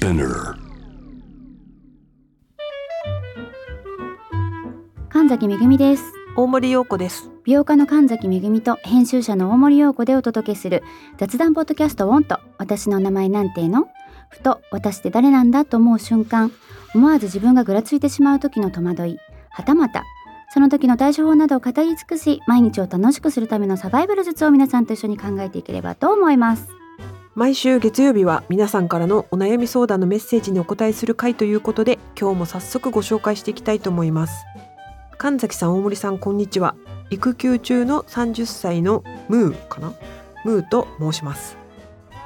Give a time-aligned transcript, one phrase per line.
[0.00, 0.54] Spinner.
[5.08, 6.04] 神崎めぐみです。
[6.36, 7.32] 大森洋子です。
[7.42, 10.84] 美容家の神崎めぐみと編集者の大森洋子でお届けする
[11.16, 13.88] 雑談ポッドキャストウォンと私の名前なんての？
[14.30, 16.52] ふと私って誰なんだと思う瞬間。
[16.94, 19.18] 思わず自分がぐらついてしまう時の戸惑い。
[19.50, 20.04] はたまた
[20.50, 26.68] その時の対処法などを語り尽くし毎日を楽しくするためのサバイバル術を皆さんと一緒に考えていければと思います
[27.38, 34.44] 毎週月曜日は皆さんからのお悩み相談のメッセージにお答えする回ということで今日も早速ご紹介していきたいと思います。
[35.18, 36.74] 神崎さん大森さんこんにちは。
[37.10, 39.94] 育休中の30歳のムーかな？
[40.44, 41.56] ムーと申します。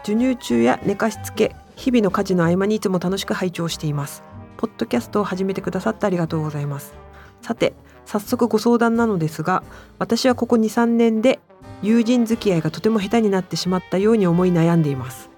[0.03, 4.23] 授乳中や寝かしつけ日々の家事の合間にいつも楽しく拝聴しています。
[4.57, 6.95] ポッドキャストを始めてくださってありがとうございます。
[7.43, 7.75] さて
[8.07, 9.63] 早速ご相談なのですが
[9.99, 11.39] 私はここ23年で
[11.83, 15.31] 友人付き合いがとても下手になってしまったように思い悩んでいます。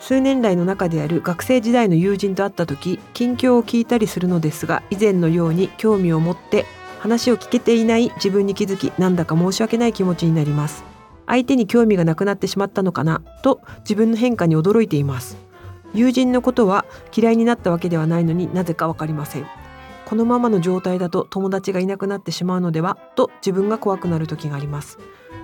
[0.00, 6.64] 数年来の中である学生時代の友人と会った時近況を聞いたりするのですが以前のように興味を持って
[7.00, 10.84] 話を聞けていない自分に気づきなんだか申し訳ない気持ちになります。
[11.26, 15.36] 相手に興味がなくなってしまったのかなと自分の変化に驚いています。
[15.94, 16.84] 友人のことは
[17.16, 19.46] 嫌いになったわけではないのになぜかわかりません。
[20.06, 24.98] このままの状態だと友達がいなくなってしまうのではと自分が怖くなる時があります。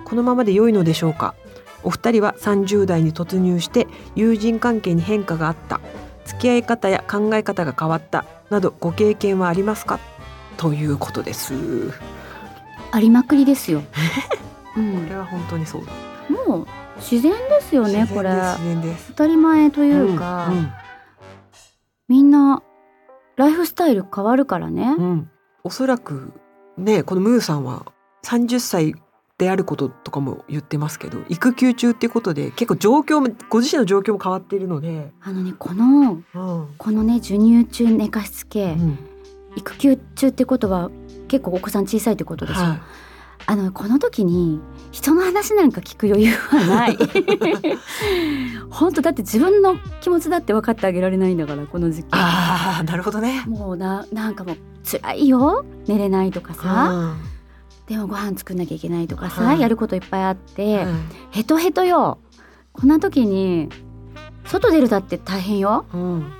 [0.07, 1.35] このままで良いのでしょうか？
[1.83, 5.81] お二人は30代に突入して友人関係に変化があった。
[6.25, 8.23] 付き合い方や考え方が変わった。
[8.49, 9.99] などご経験はありますか？
[10.55, 11.53] ということです。
[12.91, 13.79] ありまくりですよ、
[14.71, 15.91] うこんれ、は本当にそうだ。
[16.47, 16.67] もう
[16.99, 18.29] 自然ですよねこれ。
[18.29, 19.07] 自然です。
[19.09, 20.71] 当たり前というか、うん
[22.07, 22.63] みんな
[23.35, 25.03] ライフスタイル変わるからね、うん。
[25.03, 25.29] うん
[25.65, 26.31] おそらく
[26.77, 27.85] ねこのムーさんは
[28.23, 28.95] 30歳
[29.37, 36.67] であることとかも言ってますけど育休中っていうことで結構状況もご自身の状況も変わっているので、あのねこのうん。
[36.77, 38.97] このね授乳中寝かしつけ、うん。
[39.55, 40.89] 育休中ってことは
[41.27, 42.79] 結構お子さん小さいってことでしょ、はい。
[43.45, 44.59] あのこの時に
[44.91, 46.97] 人の話なんか聞く余裕はない。
[48.71, 52.07] 本当だって自分の気持ちだって分かってあげられないんだからこの時期。
[52.11, 53.43] ああなるほどね。
[53.47, 55.63] もうななんかもう辛いよ。
[55.85, 57.36] 寝れないとかさ、うん
[57.87, 59.61] でもご飯作んなきゃいけないとかさ、はい。
[59.61, 62.19] やることいっぱいあって、うんヘトヘトよ。
[62.73, 63.69] こんな時に
[64.45, 65.85] 外出るだって大変よ。
[65.93, 66.31] うん。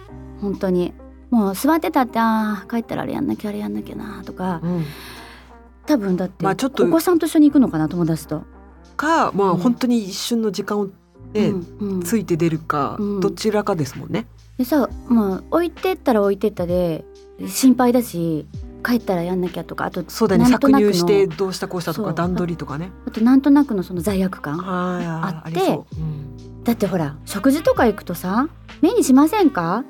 [0.42, 0.94] 本当に。
[1.30, 4.60] もう座ってたってあー帰ったらあれやんなきゃあれやんなきゃなとか。
[4.64, 4.86] うん。
[5.86, 8.44] 多分だって、まあちょっとお子さんと一緒に行くのかな友達と。
[8.96, 9.58] かまあうん。
[9.58, 10.88] 本当に一瞬の時間を
[11.34, 12.02] ね、うんうん。
[12.04, 13.20] ついて出るか、うん。
[13.20, 14.28] どちらかですもんね。
[14.58, 17.06] でさまあ置いてったら置いてったで
[17.48, 18.48] 心配だし
[18.86, 20.46] 帰ったらやんなきゃとかあとそうだね。
[20.46, 22.92] 搾乳してどうしたこうしたとか段取りとかね。
[23.08, 25.80] あとなんとなくのその罪悪感はいあって
[26.64, 28.50] だってほら食事とか行くとさ
[28.82, 29.84] 目にしませんか？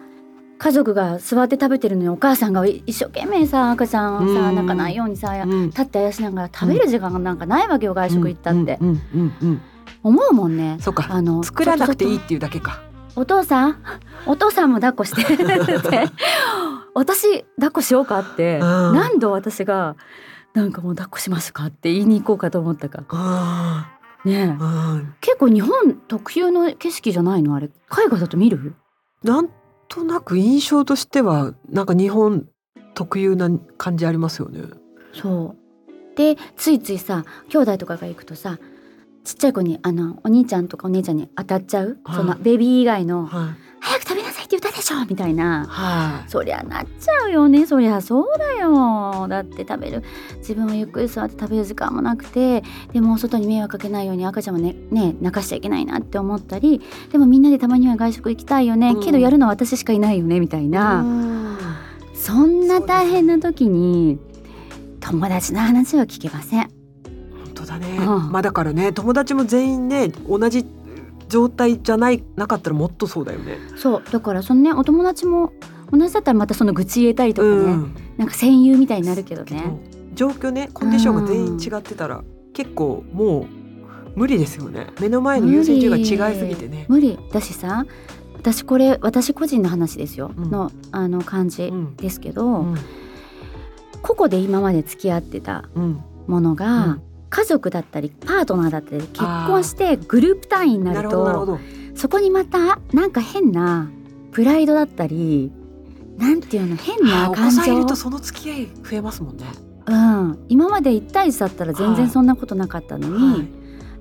[0.59, 4.55] 家族が座って食べてるのにお母さんが一生懸命さ赤ちゃんをさうん。
[4.55, 5.67] 泣かないようにさうん。
[5.67, 8.79] 立ってあやしながら食べる時間がなんかないわけよ外食行ったって。
[10.03, 10.77] 思うもんね。
[10.79, 11.07] そうか。
[11.09, 12.81] あの作らなくていいっていうだけか。
[13.15, 13.77] お父さん？
[14.25, 15.21] お父さんも抱っこして。
[15.33, 15.43] って
[16.97, 18.59] 私抱っこしようかってん。
[18.59, 19.95] 何度私が
[20.53, 23.05] なんかもう抱っこしますかって言いに行こうかと思ったか。
[23.09, 23.91] あ
[24.25, 24.57] ね
[25.21, 27.55] 結構日本特有の景色じゃないの？
[27.55, 27.69] あれ。
[27.87, 28.73] 海外だと見る？
[29.23, 29.49] なん
[29.87, 32.47] となく印象としてはなんか日本
[32.95, 34.63] 特有な感じありますよね。
[35.13, 36.15] そう。
[36.15, 38.57] でついついさ兄弟とかが行くとさ
[39.23, 42.15] ちっちゃい子にあのお兄ちゃんとかお姉ちゃんに当たっちゃう、はい。
[42.15, 45.65] そのベビー以外のはい「早く食べって言ったでしょ」みたいな。
[45.67, 46.29] はい。
[46.29, 47.65] そりゃなっちゃうよね。
[47.65, 49.27] そりゃそうだよ。
[49.27, 50.03] だって食べる。
[50.37, 52.63] 自分はゆっくり座って食べる時間もなくて。
[52.93, 56.81] でも外に迷惑かけないように赤ちゃんもねね泣かしちゃいけないなって思ったり。
[57.11, 59.03] でもみんなでたまには外食行きたいよね、うん。
[59.03, 61.57] けどやるのは私しかいないよねみたいな、うん。
[62.13, 64.17] そんな大変な時に
[65.01, 66.61] 友達の話は聞けません。
[66.61, 66.69] 本
[67.53, 67.97] 当だね。
[67.99, 68.31] うん。
[68.31, 70.65] まあだからね友達も全員ね同じ
[71.29, 73.57] 状態じゃないなかったらもっとそうだよね。
[73.75, 75.53] そうだからそのねお友達も
[75.91, 77.95] 同じだったらまたその愚痴言えたりとかね、うん。
[78.17, 79.63] なんか戦友みたいになるけどね。
[80.13, 83.45] 状況ねコンディションが全員違ってたら結構もう
[84.15, 84.87] 無理ですよね。
[84.99, 86.85] 目の前の優先順位が違いすぎてね。
[86.89, 87.85] 無理だしさ
[88.35, 92.77] 私これ私個人の話ですよ、うんのあの感じうんですけど、うん
[94.01, 101.59] 個々で今まで付き合ってたうんものが、うん家族だったりパートナーだったり結婚してグループ単位にななると。
[101.95, 103.89] そこにまたなんか変な
[104.31, 105.51] プライドだったり
[106.17, 107.57] なんていうの変な感情。
[107.57, 109.45] 子さんいるとその付き合い増えますもんね。
[109.87, 113.47] うん、今まで1対1だったら全然そんなことなかったのに、はい。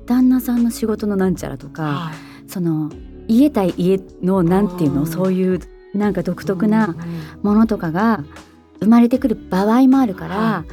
[0.04, 2.50] 旦那さんの仕事のなんちゃらとか、はい。
[2.50, 2.90] その
[3.28, 5.60] 家対家のなんていうの、うんそういう
[5.94, 6.94] なんか独特な
[7.42, 8.22] ものとかが
[8.80, 10.64] 生まれてくる場合もあるから、は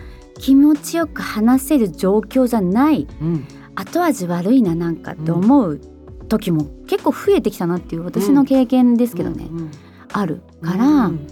[0.44, 3.48] 気持ちよく話せる状況じゃないうん。
[3.76, 5.80] 後味悪いななんかって思う
[6.28, 9.72] 時も結構増えてきたなっていう私の経験ですけどね、うん
[10.16, 11.28] あるから、うん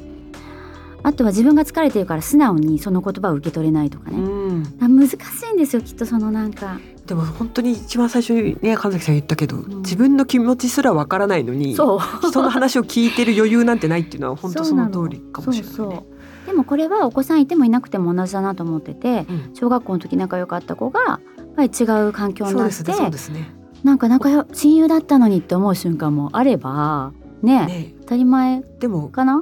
[1.03, 4.77] あとは自分が疲れてるから素直にその言葉を受け取れないとかね、うん。
[4.79, 5.15] あ難し
[5.49, 6.79] いんですよきっとそのなんか。
[7.07, 9.81] でも本当に一番最初にね神崎さん言ったけど、ん。
[9.81, 11.97] 自分の気持ちすらわからないのに人
[12.43, 16.20] の話を聞いてる余裕なんてないっていうのは本当その通りかもしれない、ね、そうそう
[16.51, 19.55] でもこれはお子さんいてもいなくても同じだなと思っててうん。
[19.55, 21.19] 小学校の時仲良かった子がやっ
[21.55, 22.83] ぱり違う環境になって
[23.31, 23.51] ね。
[23.83, 27.93] なんか仲良親友だったのにって思う瞬間もあればねね。
[28.01, 29.41] 当たり前でもかな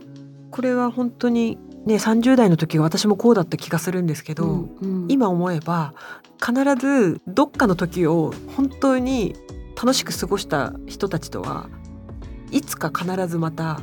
[0.51, 5.05] これは本当にね30代の時は私もこうだった気がするんですけど、うんうん。
[5.09, 5.95] 今思えば
[6.39, 9.35] 必ずどっかの時を本当に
[9.75, 11.69] 楽しく過ごした人たちとは
[12.51, 13.79] いつか必ずまた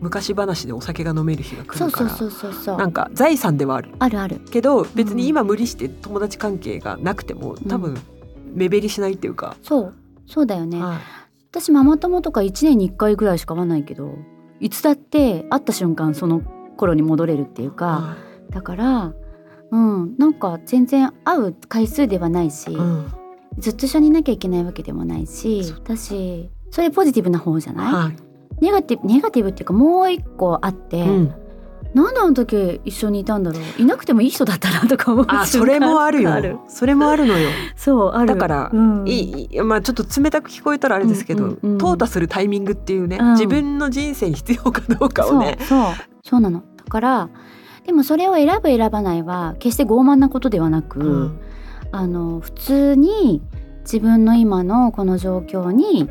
[0.00, 3.90] 昔話でお酒が飲める日が来るからそうそうそうなんか財産ではある。
[3.98, 4.40] あるある。
[4.50, 7.98] けど別に今無理して友達関係がなくても多う分
[8.52, 9.94] 目減りしないっていうか、そう。
[10.26, 10.82] そうだよね。
[10.82, 10.98] はい。
[11.50, 14.14] 私ママ友とか1年に1回ぐらいしか会わないけど
[14.60, 16.40] いつだって会った瞬間その
[16.76, 18.16] 頃に戻れるっていうか、は
[18.50, 19.12] だから
[19.70, 20.16] うん。
[20.16, 23.12] なんか全然会う回数ではないし、いうん。
[23.58, 28.29] ずっと一緒にいなきゃいけないわけでもないしだしそれポジティブな方じゃない、はい
[28.60, 31.34] ネガティブネガティブっていうかもう一個あって、うん。
[31.94, 33.82] なんであの時一緒にいたんだろう。
[33.82, 36.64] いなくてもいい人だったなとか思うあそれもあるよ。
[36.68, 37.50] それもあるのよ。
[37.74, 38.26] そうある。
[38.26, 39.08] だからうん。
[39.08, 41.78] いいまあちょっと冷たく聞こえたらあれですけど、うんうんうん。
[41.78, 43.32] 淘汰するタイミングっていうね、うん。
[43.32, 45.56] 自分の人生に必要かどうかをね。
[45.60, 45.94] そうそう。
[46.22, 46.62] そうなの。
[46.76, 47.28] だから
[47.84, 51.40] でもそれを選ぶ選ばないは決して傲慢なことではなく、うん。
[51.90, 53.42] あの普通に
[53.80, 56.08] 自分の今のこの状況に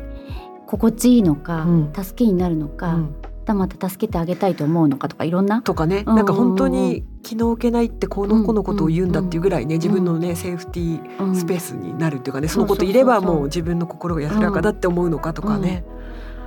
[0.70, 1.92] 心地いいのか、うん。
[1.92, 3.14] 助けになるのか、うん。
[3.44, 6.14] たまた助けてあげたいと思うのかとかいろんなとかね、うん。
[6.14, 15.84] なんか本当に気の置けないってこの子のことを言うんだっていうぐらいね、自分のねセーフティースペースになるっていうかね、そのこといればもう自分の心が安らかだって思うのかとかね、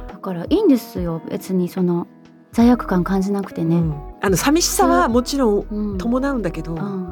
[0.08, 1.22] だからいいんですよ。
[1.30, 2.08] 別にその
[2.54, 3.76] 罪悪感感じなくてね。
[3.76, 3.94] うん。
[4.22, 5.98] あの寂しさはもちろんうん。
[5.98, 7.08] 伴うんだけど、うん。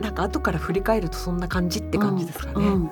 [0.00, 2.90] なんか後から振り返るとそんな感じって感じですかね、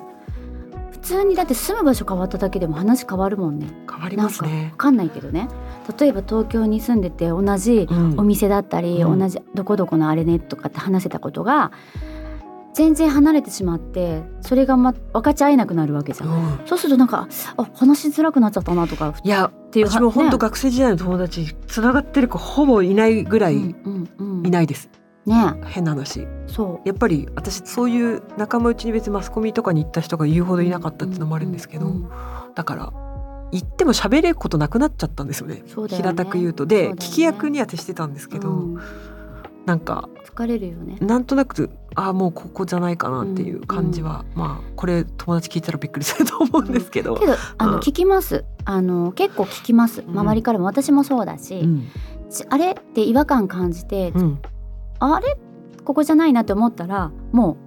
[1.07, 3.67] 通にだって住む場所変わっただけでも話変わるもんね。
[3.89, 5.47] 変わりますなんねかわかんないけどね。
[5.99, 8.19] 例えば東京に住んでて同じうん。
[8.19, 9.19] お店だったり、うん。
[9.19, 11.71] 同じどこどこのあれねとかって話せたことが
[12.73, 16.29] 全然離れてしまってそれが、ま、分かち合えなくなるわけじゃん。
[16.29, 16.59] うん。
[16.65, 17.27] そうするとなんか
[17.57, 20.41] あ話しづらくなっちゃったなとかっいやていう私も本当ね。
[20.41, 24.47] 学生時代の友達つながってる子ほぼいないぐらいうんうんうん。
[24.47, 24.89] いないです、
[25.27, 25.53] ね。
[25.65, 26.25] 変な話。
[26.47, 32.09] そやっぱり私そういう仲間内に別にマスコミとかに行った人が言うほどいなかったっていうのもあるんですけど、うんうん
[32.55, 32.91] だから
[33.51, 35.55] 行っても喋れることなくなっちゃったんですよね。
[35.55, 35.63] ね。
[35.87, 36.65] 平たく言うと。
[36.65, 36.99] でそうね。
[36.99, 38.81] 聞き役には徹してたんですけど、うん。
[39.65, 40.97] なんか疲れるよね。
[41.01, 47.71] なんとなくああもうここじゃないかなっていう感じは、まあこれ友達聞いたらびっくりすると思うんですけど、けどあうん。
[47.73, 48.43] の聞きます。
[48.65, 50.01] あの結構聞きます。
[50.01, 50.17] うん。
[50.19, 50.65] 周りからも。
[50.65, 51.63] 私もそうだし、
[52.49, 52.71] あれ？
[52.71, 54.39] って違和感感じて、うん
[54.99, 55.37] あれ？
[55.83, 57.57] ここじゃないなって思ったらもう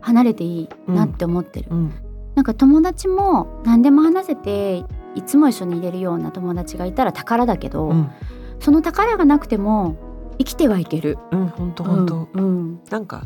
[0.00, 1.92] 離れていいなって思ってる、うん。
[2.34, 4.84] なんか友達も何でも話せて
[5.14, 8.10] いつも一緒にいれるような友達がいたら宝だけど、うん。
[8.58, 9.96] その宝がなくても
[10.38, 11.18] 生きてはいける。
[11.30, 12.80] うん本当本当、うんうん。
[12.90, 13.22] なんか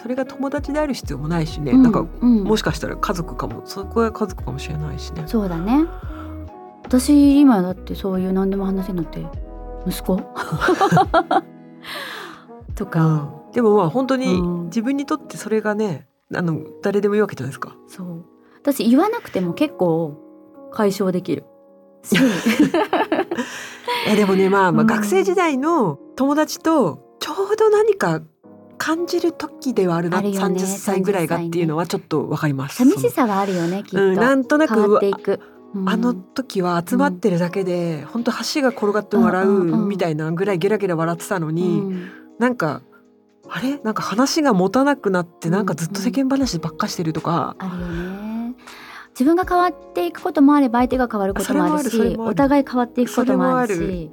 [0.00, 2.44] それが友達である必要もないしね、うんなんかうん。
[2.44, 5.24] もしかしたら家族かもそこが家族かもしれないしね。
[5.26, 5.86] そうだね。
[6.84, 9.26] 私今だってそういう何でも話せるのって
[9.86, 10.18] 息子？
[12.78, 14.64] とか、でもまあ本当にうん。
[14.66, 17.76] 自分にとってそれがねあの誰でもいいわけじゃないですか。
[17.88, 18.24] そう。
[18.62, 20.16] 私言わなくても結構
[20.72, 21.44] 解消できる。
[22.04, 22.14] し
[24.06, 24.86] えでもねまあまあうん。
[24.86, 28.22] 学生時代の友達とちょうど何か
[28.76, 32.76] 感じる時ではあるなあるよね30歳ぐらいがっていうのはちょっとわかります。
[32.76, 35.40] 寂しさはあるよねきっと、うん、なんとな変わっくていく、
[35.74, 35.88] うん。
[35.88, 39.88] あの時は集まってるだけで、本当橋が転がって笑うんうんううん。
[39.88, 42.82] みたいなぐらいゲラゲラ笑ってたのに、うんなんか
[43.48, 43.78] あれ？
[43.78, 48.54] なんか話が持たなくなってうんなんかずっと世間話ばっかしてるとか、あるよね。
[49.10, 54.10] 自分が変わっていくこともあれば相手が変わることもあるしお互い変わっていくこともあるし。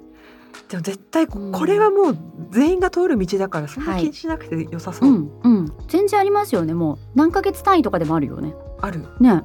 [0.70, 2.18] でも絶対これはもう
[2.50, 4.02] 全員が通る道だからそんなはい。
[4.04, 5.10] 気にしなくて良さそう。
[5.10, 5.74] う、んうん。
[5.90, 6.74] 全然ありますよね。
[6.74, 8.56] もう何ヶ月単位とかでもあるよね。
[8.82, 9.06] ある。
[9.20, 9.44] ね。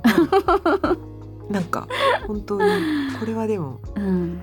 [1.50, 1.88] なんか
[2.28, 2.60] 本当に
[3.18, 4.40] これはでもうん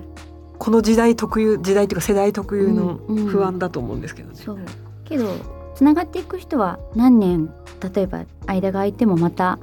[0.58, 3.26] この時代特有時代というか世代特有のうんうん。
[3.26, 4.34] 不安だと思うんですけどね。
[4.36, 4.58] そう。
[5.04, 5.28] けど
[5.74, 7.50] つながっていく人は何年
[7.94, 9.58] 例えば間が空いてもまた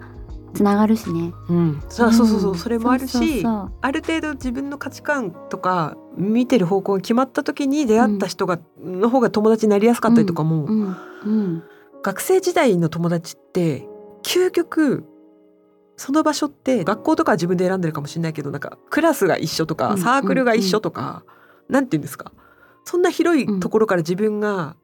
[0.53, 1.33] つながるしね。
[1.49, 2.57] うん、そうそうそうそう、ん。
[2.57, 11.63] それもあるしある程度自分の価値観とか見てる方向が決まった時に出会った人が、の方が友達になりやすかったりとかも、うんうん。
[12.01, 13.85] 学生時代の友達って
[14.23, 15.03] 究極
[15.97, 21.23] その場所って学校とかは自分で選んでるかもしれないけどなんかクラスが一緒とかうんサークルが一緒とか、
[21.69, 22.31] なんて言うんですか？
[22.83, 24.75] そんな広いところから自分が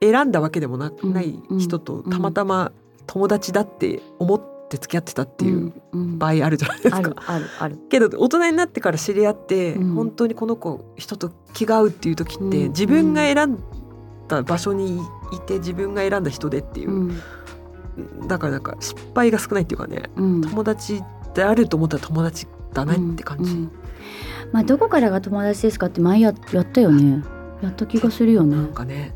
[0.00, 2.10] 選んだわけでもな,、い人とうん。
[2.10, 2.72] たまたま
[3.06, 6.98] 友達だって思って付き合ってたっていううん場合あるじゃないですか。
[6.98, 7.78] あるあるある。
[7.90, 9.94] けど大人になってから知り合って、うん。
[9.94, 12.50] 本当にこの子人と気が合うっていう時って、うん。
[12.68, 13.58] 自分が選ん
[14.28, 15.00] だ場所に
[15.32, 17.20] いて自分が選んだ人でっていうう、ん
[18.26, 21.02] だからなんか失敗が少ないっていうかねうん友達
[21.34, 23.72] であると思ったら友達だなって感じ、うんうん
[24.52, 27.22] まあどこからが友達ですかって前ややったよね。
[27.62, 28.72] やった気がするよなんね。
[28.72, 29.14] かね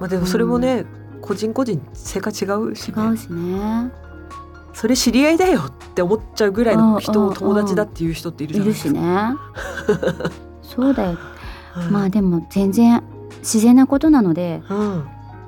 [0.00, 0.84] まあでもそれもね、
[1.20, 3.92] 個人個人性格違うし,、ね、違うしね。
[4.74, 10.08] それ知り合いだよって思っちゃうぐらいの人を友達だっていう人っているじいるゃないですか。
[10.08, 10.32] しね。
[10.62, 11.18] そうだよ。
[11.72, 13.02] はいまあでも全然
[13.40, 15.04] 自然なことなのでうん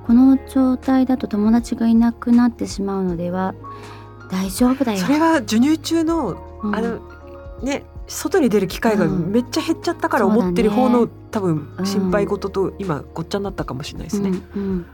[0.06, 3.54] この状態だと友達がいなくなってしまうのでは
[4.30, 4.98] 大丈夫だよ。
[4.98, 6.76] それが授乳中のうん。
[6.76, 7.00] あの
[7.62, 9.32] ね外に出る機会がうん。
[9.32, 11.86] めっちゃ減っちゃったから思ってる方の、多分うん。
[11.86, 14.30] 心配事と今ごっちゃになったかもしれないですね。
[14.30, 14.86] うんうん。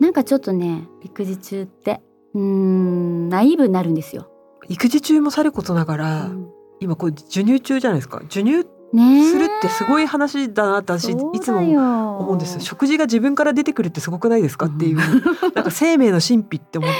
[0.00, 2.00] なんかちょっとね育児中って
[2.34, 4.30] うーんナイーブになるんですよ。
[4.68, 6.48] 育児中もさることながら、うん。
[6.80, 8.20] 今こう授乳中じゃないですか。
[8.28, 12.60] 授乳するってすごい話だなって私いつも思思うんですよ。
[12.60, 14.96] 食事が自分から出てくるってすごくないですかっていう、
[15.54, 16.96] なんか生命の神秘って思って。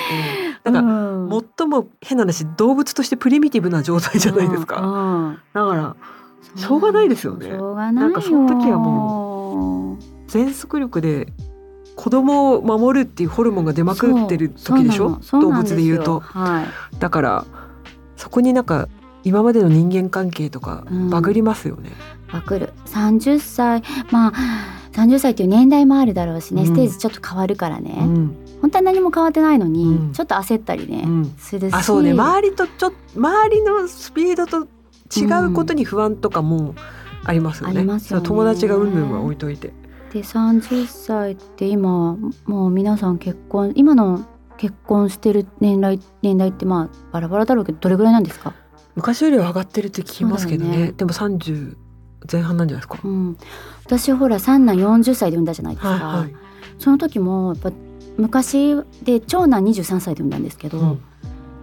[0.70, 5.36] なんか、か最も変な話動物としてプリミティブな状態じゃないですか、か。
[5.54, 5.96] だから
[6.56, 7.50] しょうがないですよね。
[7.50, 11.32] なんかその時はも全速力で
[11.94, 15.18] 子供を守るっていうホルモンが出まくってる時でしょ？
[15.32, 16.20] 動物で言うと。
[16.20, 16.98] はい。
[16.98, 17.44] だから
[18.16, 18.88] そこになんか
[19.26, 21.90] 今までの人間関係とかうんバグりますよね、
[22.32, 22.72] わかる。
[22.84, 24.32] 三十歳まあ
[24.92, 27.96] 三十歳っていう年代もあるだろうしね、うんステージちょっと変わるからね。
[27.98, 31.74] うん本当は何も変わってないのに、うんちょっと焦ったりね、うんするし。
[31.74, 34.68] あそうね周りとちょ周りのスピードと
[35.14, 36.76] 違うことに不安とかも
[37.24, 37.78] ありますよね。
[37.78, 39.72] ありますよね友達がうんぬんは置いといて。
[40.12, 42.16] で30歳って今
[42.46, 44.24] もう皆さん結婚今の
[44.56, 48.54] 結婚してる年代年代ってまあバラバラだろうけどどれぐらいなんですか、
[48.96, 50.76] 昔よりは上がってるって聞きますけどね。
[50.78, 51.76] ねでも30
[52.30, 53.06] 前半なんじゃないですか。
[53.06, 53.36] うん、
[53.84, 56.34] 私ほら三男40歳で産んだじゃないですか、はいはい。
[56.78, 57.72] その時もやっぱ
[58.16, 61.02] 昔で長男23歳で産んだんですけど、うん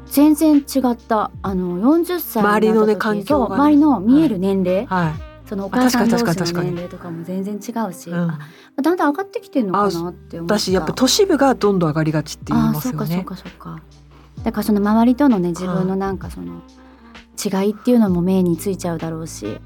[0.05, 5.13] 全然違ったあの40歳周りのね環境がね周りの見える年齢、はい。
[5.49, 6.23] そのお母さん同士
[6.53, 8.39] の年齢とかも全然違うし、うんあ
[8.81, 13.15] だんだん上がってきてるのかなって思った私やっぱ都市部がどんどん上がりがちって言いますよね。
[13.15, 13.81] そうかそうかそうか
[14.43, 16.61] だからその周りとのね自分のなんかその
[17.43, 19.59] 違いっていうのも目についちゃうだろうし。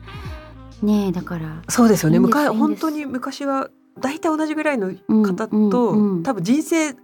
[0.81, 1.61] ねえだから。
[1.69, 2.19] そうですよね。
[2.19, 3.69] 昔本当に昔は
[3.99, 6.95] 大体同じぐらいのうん方と、うんうん多分人生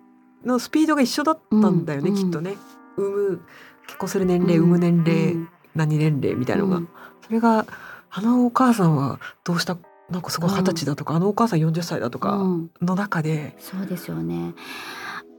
[0.45, 2.55] のスピードが一緒だったんだよね、うんきっとね。
[2.97, 3.41] 産む
[3.87, 6.89] 結婚する年齢、うん産む年齢、うん何年齢みたいなのが、うん。
[7.25, 7.65] それが
[8.11, 9.75] あのお母さんはどうした
[10.11, 12.71] なんかすごいうん二十歳だとか、あのお母さん40歳だとかうん。
[12.81, 14.53] の中で、そうですよね。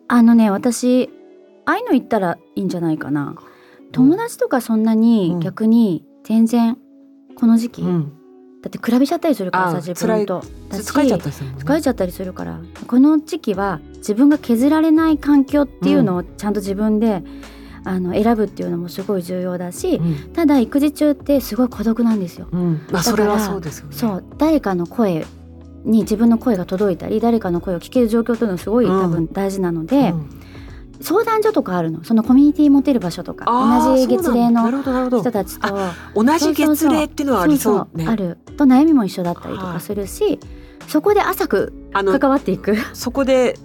[0.08, 1.08] あのね私
[1.66, 3.36] ああいうの言ったらいいんじゃないかな
[3.94, 5.40] 友達とかそんなにうん。
[5.40, 6.78] 逆に全然
[7.36, 8.12] この時期、うん、
[8.62, 10.42] だって比べちゃったりするからさあ自分と。
[10.70, 11.56] 疲れちゃったりするね。
[11.58, 12.60] 疲れちゃったりするから。
[12.86, 17.22] この時期は自分が削られない環境っていうのをちゃんと自分で、
[17.86, 20.32] あの選ぶっていうのもすごい重要だし、うん。
[20.32, 22.48] ただ育児中ってすごい孤独なんですよ。
[22.50, 23.94] うん、まあそれはそうですよね。
[23.94, 25.26] そう誰かの声
[25.84, 29.02] に自分の声が届いたり誰かの声を聞ける状況というのはすごいうん。
[29.02, 30.40] 多分大事なので、うん
[31.00, 32.04] 相談所とかあるの？
[32.04, 33.46] そのコミュニティ持てる場所とか。
[33.46, 34.68] 同じ月齢の
[35.08, 35.68] 人たちと。
[36.14, 38.06] 同じ月齢っていうのはありそうね。
[38.06, 38.38] ある。
[38.56, 40.38] と悩みも一緒だったりとかするし、
[40.88, 42.76] そこで浅く関わっていく。
[42.92, 43.58] そこで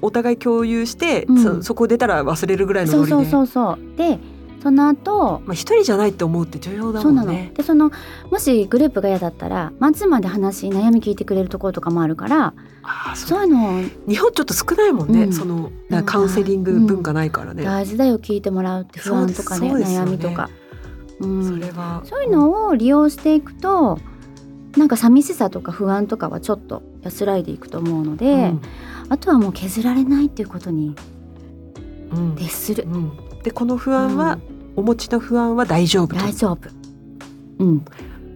[0.00, 1.42] お互い共有して、うん。
[1.42, 3.10] そそこ出たら忘れるぐらいのノリで。
[3.10, 3.96] そうそうそうそう。
[3.96, 4.18] で
[4.62, 7.32] その後まあ一人じゃないって思うって重要だそうなの。
[7.32, 7.52] もんね。
[7.54, 7.90] でその
[8.30, 15.24] もしグループが嫌だったらマンツーマンで話悩み聞いてくれるところとかもあるからああそそうういうの日本ちょっと少ないもんね。
[15.24, 15.32] うん。
[15.32, 17.64] そのなカウンセリング文化ないからね。
[17.64, 20.48] 大事だよ聞いてもらうって不安とかねそうです悩みとか、
[21.18, 22.02] うん、それは。
[22.04, 23.98] そういうのを利用していくと
[24.76, 28.62] なんか寂しさとか不安とかはちょっと安らいでいくと思うので、うん。
[29.08, 30.94] あとはもう削られないっていうことに
[32.14, 32.36] うん。
[32.36, 33.12] 徹する、うん。
[33.42, 34.38] でこの不安は、
[34.76, 36.16] お持ちの不安は大丈夫と。
[36.16, 36.68] 大丈夫。
[37.58, 37.84] うん。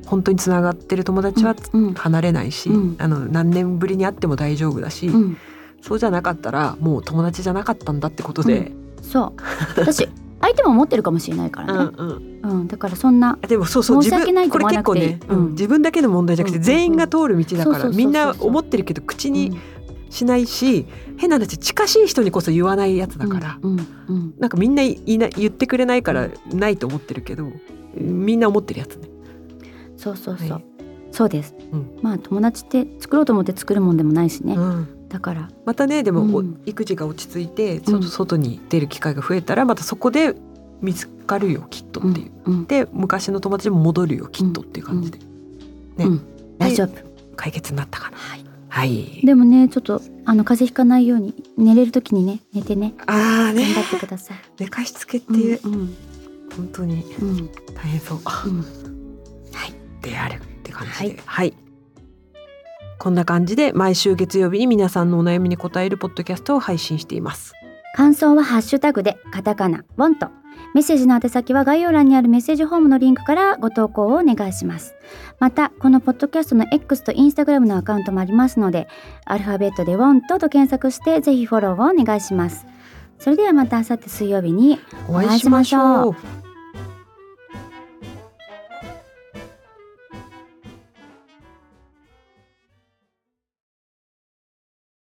[0.06, 2.96] 本当につながってる友達はうん離れないし、うん。
[2.98, 5.36] あの何年ぶりに会っても大丈夫だし、うん。
[5.82, 9.80] そうじゃなかったらもう友達じゃなかったんだってことで、そう。
[9.80, 10.08] 私あ
[10.40, 12.40] 相手も思ってるかもしれないかうらね、んうん。
[12.42, 12.68] うん。
[12.68, 15.04] だからそんなあでもそうそう申し訳ないとこれ思わなくて。
[15.04, 19.58] いい結構ね、自分だけの問題じゃなくてうん全員が通る道だからみんな思ってるけど口に
[20.16, 20.86] しないし
[21.18, 24.34] 変な話近しい人にこそ言わないやつだから、うんうんうん。
[24.38, 27.50] なんかみんないいな言ってくれないからないと思ってるけど
[27.94, 29.08] みんな思ってるやつね。
[29.96, 30.64] そうそうそう、はい。
[31.12, 31.98] そうです、うん。
[32.02, 35.08] まあ友達って作ろうと思って作るもんでもないしね、うん。
[35.08, 35.50] だから。
[35.64, 37.84] またねでも、育児が落ち着いてうん。
[37.84, 40.34] 外外に出る機会が増えたらまたそこで
[40.80, 42.30] 見つかるよきっとっていう。
[42.46, 42.66] うんうん。
[42.66, 45.24] で昔の友達も戻るよきっとっていう感じで、ね。
[45.98, 46.20] うん。
[46.58, 46.90] 大丈夫。
[47.36, 48.16] 解決になったかな。
[48.16, 48.45] はい
[48.76, 49.20] はい。
[49.24, 53.62] でもねちょっとあの風邪ひかないように寝れる時にね寝てねああね。
[53.74, 54.36] 頑張ってください。
[54.58, 55.96] 寝かしつけっていう、うんうん。
[56.56, 57.02] 本当に。
[57.20, 57.50] うん。
[57.74, 58.18] 大変そう。
[58.46, 58.86] うん。
[60.06, 61.54] であるって感じで、はい、
[62.98, 67.52] こんな感じで毎週月曜日に皆さんのお悩みに答えるポッドキャストを配信しています。
[67.96, 70.28] 感想はハッシュタグでカタカナボンと。
[70.74, 74.94] メッセージの宛先は概要欄にあるメッセージフォームのリンクからご投稿をお願いします。
[75.40, 78.86] またこのポッドキャストの X と Instagram のアカウントもありますので
[79.24, 82.66] アルファベットで WANT と検索してぜひフォローをお願いします。
[83.18, 86.45] それではまた明後日水曜日にお会いしましょう。